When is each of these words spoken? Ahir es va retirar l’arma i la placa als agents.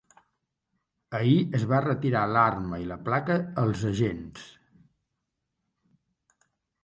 Ahir 1.17 1.33
es 1.57 1.65
va 1.71 1.81
retirar 1.85 2.23
l’arma 2.31 2.79
i 2.85 2.89
la 2.93 2.97
placa 3.09 3.35
als 3.63 3.85
agents. 3.91 4.49